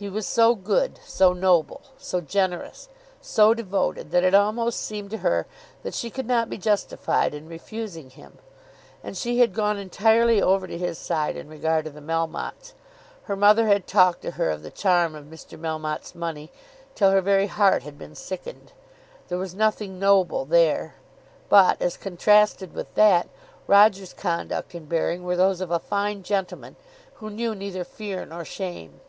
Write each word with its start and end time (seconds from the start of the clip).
He 0.00 0.08
was 0.08 0.28
so 0.28 0.54
good, 0.54 1.00
so 1.04 1.32
noble, 1.32 1.82
so 1.98 2.20
generous, 2.20 2.88
so 3.20 3.52
devoted, 3.52 4.12
that 4.12 4.22
it 4.22 4.32
almost 4.32 4.80
seemed 4.80 5.10
to 5.10 5.18
her 5.26 5.44
that 5.82 5.92
she 5.92 6.08
could 6.08 6.28
not 6.28 6.48
be 6.48 6.56
justified 6.56 7.34
in 7.34 7.48
refusing 7.48 8.10
him. 8.10 8.38
And 9.02 9.16
she 9.16 9.40
had 9.40 9.52
gone 9.52 9.76
entirely 9.76 10.40
over 10.40 10.68
to 10.68 10.78
his 10.78 10.98
side 10.98 11.34
in 11.34 11.48
regard 11.48 11.84
to 11.84 11.90
the 11.90 12.00
Melmottes. 12.00 12.74
Her 13.24 13.34
mother 13.34 13.66
had 13.66 13.88
talked 13.88 14.22
to 14.22 14.30
her 14.38 14.50
of 14.50 14.62
the 14.62 14.70
charm 14.70 15.16
of 15.16 15.24
Mr. 15.24 15.58
Melmotte's 15.58 16.14
money, 16.14 16.52
till 16.94 17.10
her 17.10 17.20
very 17.20 17.48
heart 17.48 17.82
had 17.82 17.98
been 17.98 18.14
sickened. 18.14 18.70
There 19.26 19.36
was 19.36 19.52
nothing 19.52 19.98
noble 19.98 20.44
there; 20.44 20.94
but, 21.48 21.82
as 21.82 21.96
contrasted 21.96 22.72
with 22.72 22.94
that, 22.94 23.28
Roger's 23.66 24.12
conduct 24.12 24.74
and 24.74 24.88
bearing 24.88 25.24
were 25.24 25.34
those 25.34 25.60
of 25.60 25.72
a 25.72 25.80
fine 25.80 26.22
gentleman 26.22 26.76
who 27.14 27.30
knew 27.30 27.56
neither 27.56 27.82
fear 27.82 28.24
nor 28.24 28.44
shame. 28.44 29.00